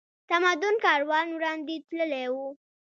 [0.29, 2.35] تمدن کاروان وړاندې تللی و